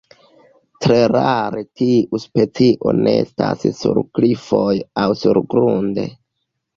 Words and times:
Tre 0.83 0.95
rare 1.09 1.59
tiu 1.81 2.19
specio 2.23 2.93
nestas 2.99 3.65
sur 3.81 3.99
klifoj 4.21 4.71
aŭ 5.03 5.05
surgrunde. 5.21 6.07